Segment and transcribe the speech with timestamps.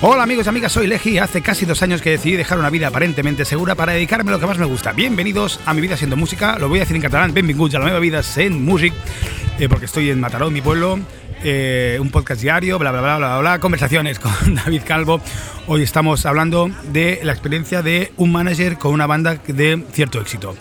[0.00, 1.18] Hola amigos y amigas, soy Leji.
[1.18, 4.40] Hace casi dos años que decidí dejar una vida aparentemente segura para dedicarme a lo
[4.40, 4.92] que más me gusta.
[4.92, 6.58] Bienvenidos a mi vida siendo música.
[6.58, 7.32] Lo voy a decir en catalán.
[7.32, 8.92] Benvinguts a la nueva vida en music.
[9.58, 10.98] Eh, porque estoy en Mataró, mi pueblo.
[11.42, 13.60] Eh, un podcast diario, bla, bla, bla, bla, bla.
[13.60, 15.20] Conversaciones con David Calvo.
[15.68, 20.54] Hoy estamos hablando de la experiencia de un manager con una banda de cierto éxito.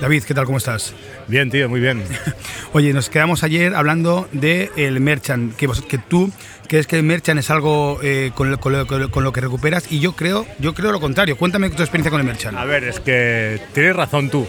[0.00, 0.46] David, ¿qué tal?
[0.46, 0.94] ¿Cómo estás?
[1.28, 2.02] Bien, tío, muy bien.
[2.72, 6.32] Oye, nos quedamos ayer hablando del el merchant, que, vos- que tú
[6.68, 10.00] crees que el merchant es algo eh, con, lo, con lo- con que recuperas y
[10.00, 11.36] yo creo, yo creo lo contrario.
[11.36, 12.56] Cuéntame tu experiencia con el merchant.
[12.56, 14.46] A ver, es que tienes razón tú.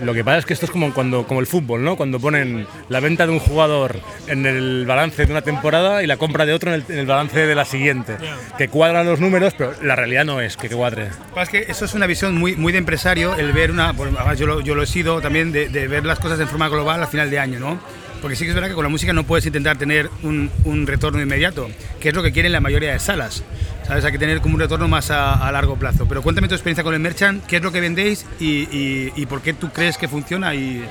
[0.00, 1.96] Lo que pasa es que esto es como, cuando, como el fútbol, ¿no?
[1.96, 6.16] Cuando ponen la venta de un jugador en el balance de una temporada y la
[6.16, 8.16] compra de otro en el, en el balance de la siguiente.
[8.58, 11.08] Que cuadran los números, pero la realidad no es que cuadre.
[11.40, 14.46] Es que eso es una visión muy, muy de empresario, el ver una, además yo
[14.46, 17.06] lo, yo lo he sido también, de, de ver las cosas en forma global a
[17.06, 17.78] final de año, ¿no?
[18.22, 20.86] Porque sí que es verdad que con la música no puedes intentar tener un, un
[20.86, 21.68] retorno inmediato,
[22.00, 23.42] que es lo que quieren la mayoría de salas.
[23.86, 24.04] ¿Sabes?
[24.04, 26.06] Hay que tener como un retorno más a, a largo plazo.
[26.08, 29.26] Pero cuéntame tu experiencia con el merchant, qué es lo que vendéis y, y- y
[29.26, 30.84] por qué tú crees que funciona y,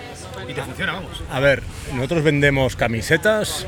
[0.47, 1.22] y te funciona, vamos.
[1.30, 1.61] A ver,
[1.94, 3.66] nosotros vendemos camisetas,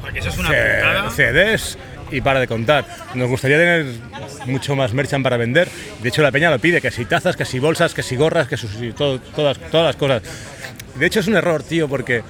[0.00, 0.82] Porque eso es una C-.
[1.14, 1.78] CDs
[2.10, 2.84] y para de contar.
[3.14, 3.86] Nos gustaría tener
[4.46, 5.68] mucho más merchant para vender.
[6.02, 8.48] De hecho, la peña lo pide, que si tazas, que si bolsas, que si gorras,
[8.48, 10.22] que si todo- todas, todas las cosas.
[10.96, 12.22] De hecho, es un error, tío, porque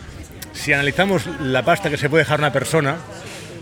[0.58, 2.96] si analizamos la pasta que se puede dejar una persona,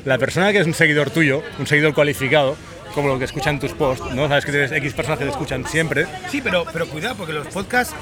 [0.05, 2.57] la persona que es un seguidor tuyo, un seguidor cualificado,
[2.95, 4.29] como lo que escuchan tus posts, ¿no?
[4.29, 6.07] Sabes que tienes X personas que te escuchan siempre.
[6.31, 7.95] Sí, pero, pero cuidado, porque los podcasts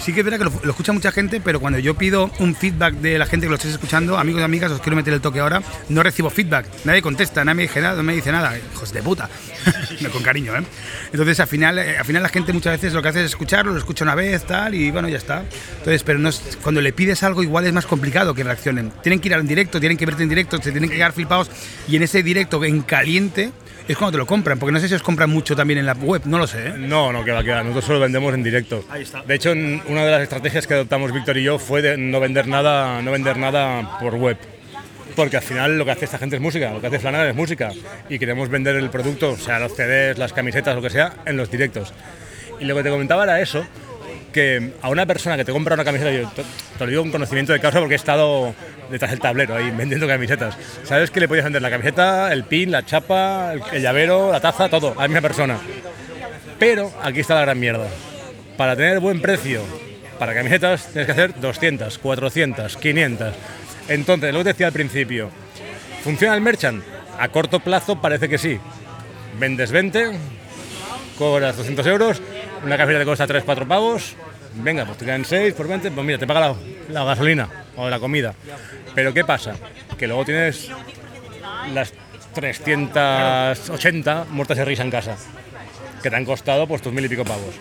[0.00, 2.54] sí que es verdad que lo, lo escucha mucha gente, pero cuando yo pido un
[2.54, 5.20] feedback de la gente que lo estés escuchando, amigos y amigas, os quiero meter el
[5.20, 6.66] toque ahora, no recibo feedback.
[6.84, 8.54] Nadie contesta, nadie me dice nada, no me dice nada.
[8.74, 9.28] Hijos de puta.
[10.12, 10.62] Con cariño, ¿eh?
[11.12, 13.72] Entonces, al final, eh, al final la gente muchas veces lo que hace es escucharlo,
[13.72, 15.42] lo escucha una vez, tal, y bueno, ya está.
[15.78, 18.92] Entonces, pero no es- cuando le pides algo, igual es más complicado que reaccionen.
[19.02, 21.50] Tienen que ir al directo, tienen que verte en directo, se tienen que quedar flipados,
[21.88, 23.50] y en ese directo en caliente
[23.88, 25.92] es cuando te lo compran, porque no sé si os compran mucho también en la
[25.94, 26.74] web, no lo sé, ¿eh?
[26.76, 27.62] No, no, que va, que va.
[27.62, 28.84] Nosotros solo vendemos en directo.
[28.90, 29.22] Ahí está.
[29.22, 32.18] De hecho, en- una de las estrategias que adoptamos Víctor y yo fue de no
[32.20, 34.36] vender nada, no vender nada por web.
[35.14, 37.34] Porque al final lo que hace esta gente es música, lo que hace Flanagan es
[37.34, 37.70] música.
[38.10, 41.36] Y queremos vender el producto, o sea, los CDs, las camisetas, lo que sea, en
[41.38, 41.94] los directos.
[42.60, 43.64] Y lo que te comentaba era eso,
[44.32, 46.30] que a una persona que te compra una camiseta, yo
[46.76, 48.54] te, lo digo con conocimiento de causa porque he estado
[48.90, 50.56] detrás del tablero ahí vendiendo camisetas.
[50.84, 54.68] ¿Sabes que le podías vender la camiseta, el pin, la chapa, el, llavero, la taza,
[54.68, 55.58] todo, a la misma persona?
[56.58, 57.86] Pero aquí está la gran mierda.
[58.56, 59.62] Para tener buen precio
[60.18, 63.34] para camisetas tienes que hacer 200, 400, 500.
[63.88, 65.30] Entonces, lo que decía al principio,
[66.02, 66.82] ¿funciona el merchant?
[67.18, 68.58] A corto plazo parece que sí.
[69.38, 70.12] Vendes 20,
[71.18, 72.22] cobras 200 euros,
[72.64, 74.16] una camiseta te cuesta 3, 4 pavos,
[74.56, 76.54] venga, pues te quedan 6 por 20, pues mira, te paga la,
[76.90, 78.34] la gasolina o la comida.
[78.94, 79.54] Pero ¿qué pasa?
[79.98, 80.70] Que luego tienes
[81.72, 81.92] las
[82.34, 85.16] 380 muertas de risa en casa,
[86.02, 87.54] que te han costado pues tus mil y pico pavos.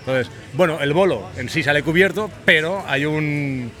[0.00, 3.72] Entonces, bueno, el bolo en sí sale cubierto, pero hay un,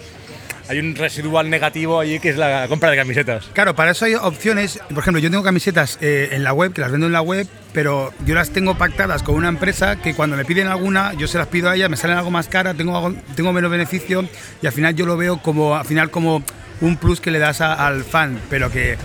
[0.68, 3.46] hay un residual negativo allí que es la compra de camisetas.
[3.52, 4.78] Claro, para eso hay opciones.
[4.88, 7.46] Por ejemplo, yo tengo camisetas eh, en la web, que las vendo en la web,
[7.72, 11.38] pero yo las tengo pactadas con una empresa que cuando me piden alguna, yo se
[11.38, 14.28] las pido a ella, me salen algo más cara, tengo, algo- tengo menos beneficio
[14.62, 16.42] y al final yo lo veo como, al final como
[16.80, 18.96] un plus que le das a- al fan, pero que,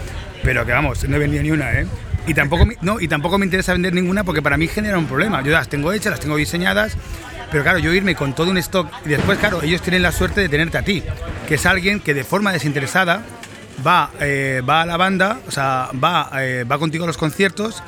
[0.43, 1.85] pero que vamos, no he vendido ni una, ¿eh?
[2.27, 5.07] Y tampoco, me- no, y tampoco me interesa vender ninguna porque para mí genera un
[5.07, 5.41] problema.
[5.43, 6.95] Yo las tengo hechas, las tengo diseñadas,
[7.51, 10.39] pero claro, yo irme con todo un stock y después, claro, ellos tienen la suerte
[10.39, 11.03] de tenerte a ti,
[11.47, 13.23] que es alguien que de forma desinteresada
[13.85, 17.83] va, eh, va a la banda, o sea, va, eh, va contigo a los conciertos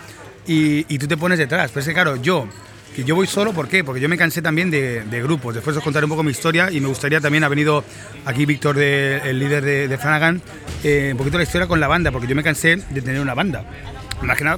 [0.46, 1.72] y, tú te pones detrás.
[1.72, 2.48] Pero es que, claro, yo,
[2.94, 3.84] que yo voy solo, ¿por qué?
[3.84, 5.56] Porque yo me cansé también de, grupos.
[5.56, 7.84] Después os contaré un poco mi historia y me gustaría también, ha venido
[8.26, 10.42] aquí Víctor, el líder de, de Flanagan,
[10.84, 13.34] eh, un poquito la historia con la banda, porque yo me cansé de tener una
[13.34, 13.64] banda.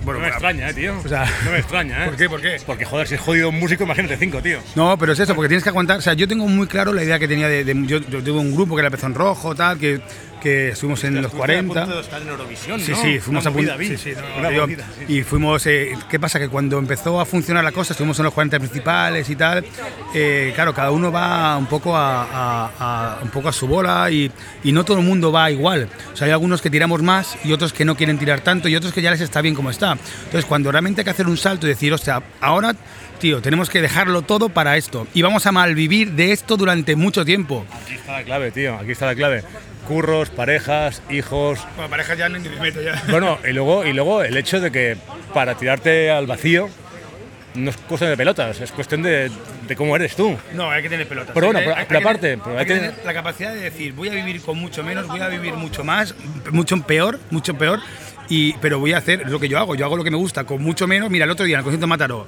[0.03, 0.94] Bueno, No me extraña, eh, tío.
[1.03, 2.06] O sea- no me extraña, eh.
[2.08, 2.30] ¿Por qué?
[2.30, 2.58] ¿Por qué?
[2.66, 4.59] Porque, joder, si es jodido un músico, imagínate cinco, tío.
[4.76, 5.98] No, pero es eso, porque tienes que aguantar.
[5.98, 7.64] O sea, yo tengo muy claro la idea que tenía de.
[7.64, 10.00] de- yo, yo tuve un grupo que era Pezón Rojo, tal, que,
[10.45, 12.00] que estuvimos en los 40.
[12.01, 13.72] estar en Eurovisión, Sí, sí, fuimos a punto.
[13.79, 15.14] Sí, sí, no, Una yo- movida, sí.
[15.16, 15.66] Y fuimos.
[15.66, 16.37] eh, ¿Qué pasa?
[16.40, 19.66] Que cuando empezó a funcionar la cosa, estuvimos en los 40 principales y tal.
[20.14, 24.09] eh, claro, cada uno va un poco a, a- a- un poco a su bola
[24.11, 24.31] y,
[24.64, 25.90] y no todo el mundo va igual.
[26.14, 28.75] O sea, hay algunos que tiramos más y otros que no quieren tirar tanto y
[28.75, 29.93] otros que ya les está bien como está.
[30.25, 32.75] Entonces, cuando realmente hay que hacer un salto y decir, hostia, ahora.
[33.20, 35.08] Tío, tenemos que dejarlo todo para esto.
[35.14, 37.66] Y vamos a malvivir de esto durante mucho tiempo.
[37.84, 38.75] Aquí está la clave, tío.
[38.75, 39.41] Aquí está la clave.
[39.85, 41.59] Curros, parejas, hijos.
[41.76, 43.02] Bueno, parejas ya no ni me meto ya.
[43.09, 44.97] Bueno, y luego, y luego el hecho de que
[45.34, 46.70] para tirarte al vacío
[47.53, 49.32] no es cuestión de pelotas, es cuestión de,
[49.67, 50.35] de cómo eres tú.
[50.53, 51.34] No, hay que tener pelotas.
[51.34, 51.59] Pero bueno,
[51.97, 52.37] aparte,
[53.05, 56.16] la capacidad de decir, voy a vivir con mucho menos, voy a vivir mucho más,
[56.52, 57.79] mucho peor, mucho peor,
[58.28, 60.43] Y, pero voy a hacer lo que yo hago, yo hago lo que me gusta,
[60.46, 61.09] con mucho menos.
[61.09, 62.28] Mira, el otro día en el concierto Mataró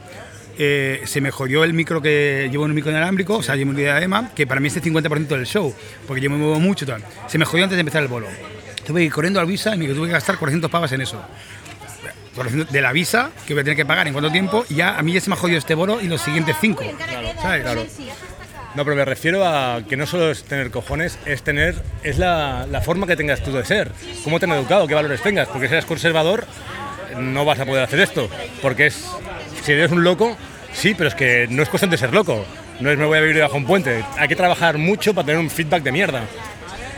[0.58, 3.76] eh, se me jodió el micro que llevo un micro inalámbrico, o sea, llevo un
[3.76, 5.74] diadema, que para mí es el 50% del show,
[6.06, 7.04] porque yo me muevo mucho y tal.
[7.28, 8.28] Se me jodió antes de empezar el bolo.
[8.86, 11.22] Tuve que ir corriendo al Visa y me tuve que gastar 400 pavas en eso.
[12.36, 14.98] 400 De la Visa, que voy a tener que pagar en cuánto tiempo, y ya
[14.98, 16.84] a mí ya se me ha jodido este bolo y los siguientes 5.
[17.42, 17.64] ¿Sabes?
[17.64, 17.86] Claro.
[18.76, 22.68] No, pero me refiero a que no solo es tener cojones, es tener, es la,
[22.70, 23.92] la forma que tengas tú de ser,
[24.24, 26.46] cómo te han educado, qué valores tengas, porque si eres conservador
[27.18, 28.30] no vas a poder hacer esto,
[28.62, 29.06] porque es,
[29.64, 30.38] si eres un loco,
[30.74, 32.46] sí, pero es que no es cuestión de ser loco,
[32.80, 35.26] no es me voy a vivir debajo de un puente, hay que trabajar mucho para
[35.26, 36.24] tener un feedback de mierda.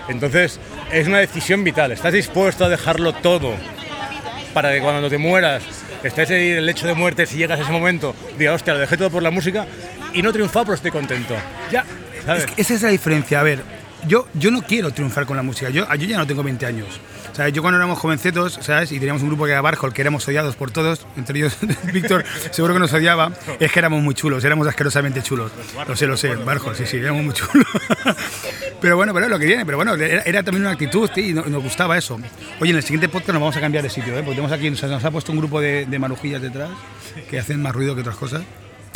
[0.07, 0.59] Entonces,
[0.91, 3.53] es una decisión vital, estás dispuesto a dejarlo todo
[4.53, 5.63] para que cuando te mueras
[6.03, 8.97] estés en el hecho de muerte, si llegas a ese momento, diga, hostia, lo dejé
[8.97, 9.65] todo por la música
[10.13, 11.35] y no he triunfado, pero estoy contento.
[11.71, 11.85] Ya,
[12.25, 12.45] ¿Sabes?
[12.45, 13.39] es que esa es la diferencia.
[13.39, 13.59] A ver,
[14.07, 15.69] yo, yo no quiero triunfar con la música.
[15.69, 16.87] Yo, yo ya no tengo 20 años.
[17.31, 18.91] O sea, yo cuando éramos jovencetos, ¿sabes?
[18.91, 21.55] Y teníamos un grupo que era Barjol, que éramos odiados por todos, entre ellos
[21.93, 25.51] Víctor, seguro que nos odiaba, es que éramos muy chulos, éramos asquerosamente chulos.
[25.87, 27.65] Lo sé, lo sé, Barjol, sí, sí, éramos muy chulos.
[28.81, 31.33] pero bueno, pero es lo que viene, pero bueno, era, era también una actitud, y
[31.33, 32.19] no- nos gustaba eso.
[32.59, 34.23] Oye, en el siguiente podcast nos vamos a cambiar de sitio, ¿eh?
[34.23, 36.69] Porque tenemos aquí, se nos ha puesto un grupo de, de marujillas detrás,
[37.29, 38.41] que hacen más ruido que otras cosas.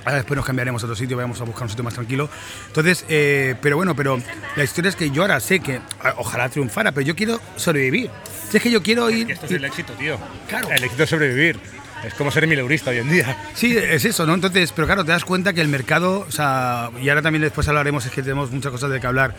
[0.05, 2.29] Ahora después nos cambiaremos a otro sitio, vamos a buscar un sitio más tranquilo.
[2.67, 4.19] Entonces, eh, pero bueno, pero
[4.55, 8.09] la historia es que yo ahora sé que a- ojalá triunfara, pero yo quiero sobrevivir.
[8.49, 9.31] Si es que yo quiero ir...
[9.31, 10.17] Esto es el éxito, tío.
[10.47, 10.69] Claro.
[10.69, 11.59] El éxito es sobrevivir.
[12.05, 13.37] Es como ser mileurista hoy en día.
[13.53, 14.33] Sí, es eso, ¿no?
[14.33, 17.65] Entonces, pero claro, te das cuenta que el mercado, o sea, y ahora también después
[17.69, 19.35] hablaremos, es que tenemos muchas cosas de que hablar,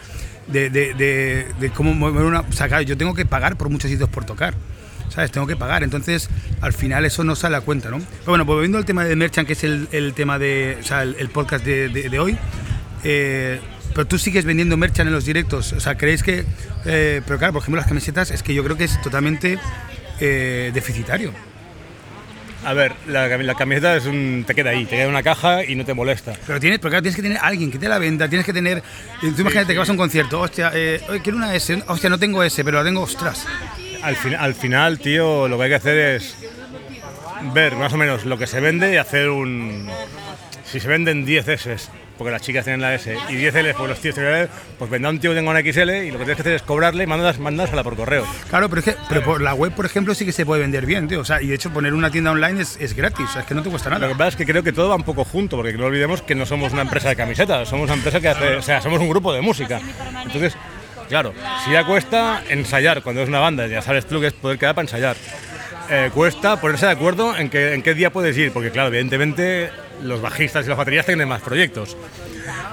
[0.47, 2.41] de, de, de, de cómo mover una...
[2.41, 4.55] O sea, claro, yo tengo que pagar por muchos sitios por tocar.
[5.09, 5.31] ¿Sabes?
[5.31, 5.83] Tengo que pagar.
[5.85, 6.29] Entonces,
[6.61, 7.99] al final eso no sale a cuenta, ¿no?
[7.99, 10.79] Pero bueno, volviendo al tema de Merchant, que es el, el tema de.
[10.81, 12.37] O sea, el, el podcast de, de- de hoy.
[13.05, 13.61] eh,
[13.95, 15.73] pero tú sigues vendiendo Merchant en los directos.
[15.73, 16.45] O sea, ¿creéis que.?
[16.85, 19.57] eh, pero claro, por ejemplo, las camisetas es que yo creo que es totalmente
[20.21, 21.33] eh, deficitario.
[22.65, 25.65] A ver, la, la camiseta es un, te queda ahí, te queda en una caja
[25.65, 26.33] y no te molesta.
[26.47, 28.83] Pero tienes, pero claro, tienes que tener alguien que te la venda, tienes que tener.
[29.21, 32.43] Tú imagínate que vas a un concierto, hostia, eh, quiero una S, hostia, no tengo
[32.43, 33.47] S, pero la tengo, ostras.
[34.05, 36.37] Al, fin- al final, tío, lo que hay que hacer es
[37.53, 39.89] ver más o menos lo que se vende y hacer un...
[40.65, 41.77] Si se venden 10 S,
[42.19, 44.49] porque las chicas tienen la S, y 10 L, porque los tíos tienen la L,
[44.79, 46.63] pues vendrá un tío que tenga una XL y lo que tienes que hacer es
[46.63, 48.27] cobrarle y mandas, mandársela por correo.
[48.51, 50.85] Claro, pero es que pero por la web, por ejemplo, sí que se puede vender
[50.85, 51.21] bien, tío.
[51.21, 53.47] O sea, y de hecho poner una tienda online es, es gratis, o sea, es
[53.47, 54.17] que no te cuesta Lo que nada.
[54.17, 56.45] pasa es que creo que todo va un poco junto, porque no olvidemos que no
[56.45, 59.33] somos una empresa de camisetas, somos una empresa que hace, o sea, somos un grupo
[59.33, 59.81] de música.
[60.25, 60.57] Entonces,
[61.09, 61.33] claro,
[61.65, 64.75] si ya cuesta ensayar cuando es una banda, ya sabes tú que es poder quedar
[64.75, 65.17] para ensayar.
[65.91, 69.71] Eh, cuesta ponerse de acuerdo en, que, en qué día puedes ir, porque claro, evidentemente
[70.03, 71.97] los bajistas y las baterías tienen más proyectos.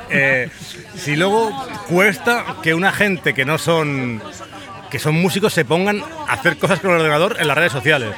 [0.09, 0.49] Eh,
[0.95, 1.51] si luego
[1.87, 4.21] cuesta que una gente que no son
[4.89, 8.13] que son músicos se pongan a hacer cosas con el ordenador en las redes sociales,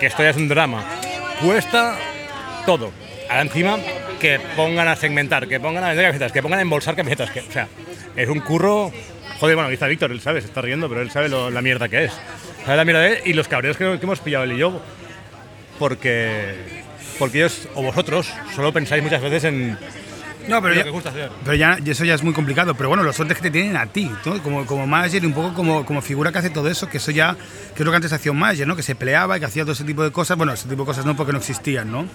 [0.00, 0.82] que esto ya es un drama.
[1.42, 1.98] Cuesta
[2.64, 2.90] todo.
[3.28, 3.76] Ahora encima
[4.18, 7.40] que pongan a segmentar, que pongan a vender camisetas, que pongan a embolsar camisetas, que,
[7.40, 7.68] o sea,
[8.16, 8.90] es un curro.
[9.40, 11.60] Joder, bueno, aquí está Víctor, él sabe, se está riendo, pero él sabe lo- la
[11.62, 12.12] mierda que es.
[12.64, 14.80] Sabe la mierda que es y los cabreos que, que hemos pillado él y yo,
[15.78, 16.82] porque,
[17.18, 19.78] porque ellos o vosotros solo pensáis muchas veces en
[20.48, 20.84] No, pero ya,
[21.44, 22.74] pero ya eso ya es muy complicado.
[22.74, 24.42] Pero bueno, los suertes que te tienen a ti, ¿no?
[24.42, 27.10] como, como manager y un poco como, como figura que hace todo eso, que eso
[27.10, 27.36] ya,
[27.74, 28.76] que es lo que antes hacía un manager, ¿no?
[28.76, 30.36] Que se peleaba y que hacía todo ese tipo de cosas.
[30.38, 32.06] Bueno, ese tipo de cosas no porque no existían, ¿no?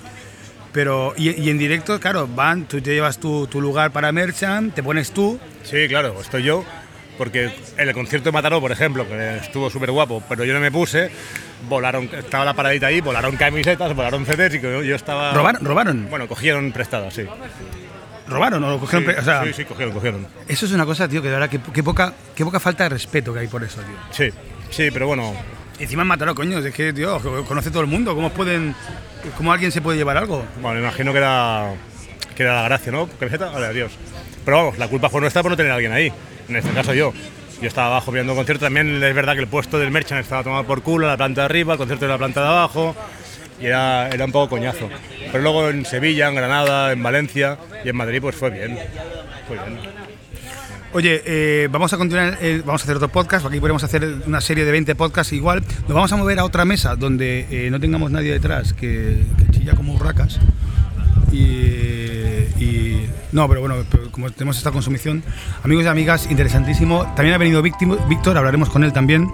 [0.74, 4.74] Pero, y, y en directo, claro, van, tú te llevas tu, tu lugar para Merchant,
[4.74, 6.64] te pones tú, Sí, claro, estoy yo.
[7.18, 10.60] Porque en el concierto de Mataró, por ejemplo, que estuvo súper guapo, pero yo no
[10.60, 11.12] me puse,
[11.70, 15.32] volaron, estaba la paradita ahí, volaron camisetas, volaron CDs y que yo, yo estaba...
[15.34, 17.26] robaron, robaron, Bueno, cogieron prestadas, sí.
[18.28, 20.28] robaron o lo cogieron, Sí, pre- o sea, sí, sí, cogieron, cogieron.
[20.48, 22.90] eso es una cosa, tío, que de verdad, que, que poca, qué poca falta de
[22.90, 23.96] respeto que hay por eso, tío.
[24.32, 24.36] Sí,
[24.72, 25.36] sí, pero bueno,
[25.80, 28.76] encima mataron, coño, es que, tío, conoce todo el mundo, ¿cómo pueden,
[29.38, 30.46] cómo alguien se puede llevar algo?
[30.62, 31.74] bueno, me imagino que era,
[32.36, 33.08] que era la gracia, ¿no?
[33.20, 33.92] Camiseta, vale, adiós.
[34.46, 36.12] Pero vamos, la culpa fue nuestra por no tener a alguien ahí.
[36.50, 37.14] En este caso yo.
[37.62, 40.44] Yo estaba abajo viendo un concierto, también es verdad que el puesto del merchant estaba
[40.44, 42.96] tomado por culo, la planta de arriba, el concierto de la planta de abajo,
[43.60, 44.90] y era, era un poco coñazo.
[45.32, 48.80] Pero luego en Sevilla, en Granada, en Valencia y en Madrid pues fue bien.
[50.94, 54.42] Oye, eh, vamos a continuar, eh, vamos a hacer otro podcast, aquí podemos hacer una
[54.42, 55.64] serie de 20 podcasts igual.
[55.88, 59.74] Nos vamos a mover a otra mesa donde eh, no tengamos nadie detrás que, chilla
[59.74, 60.40] como urracas.
[61.32, 63.76] Y, no, pero bueno,
[64.12, 65.24] como tenemos esta consumición,
[65.64, 67.04] amigos y amigas, interesantísimo.
[67.16, 69.32] También ha venido Víctor, hablaremos con él también.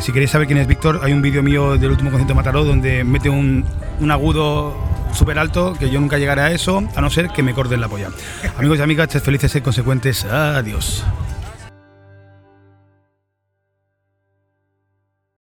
[0.00, 2.64] Si queréis saber quién es Víctor, hay un vídeo mío del último concierto de Mataró
[2.64, 3.66] donde mete un,
[4.00, 7.54] un agudo súper alto que yo nunca llegaré a eso, a no ser que me
[7.54, 8.08] corten la polla.
[8.56, 10.24] Amigos y amigas, sed felices, sed consecuentes.
[10.24, 11.04] Adiós.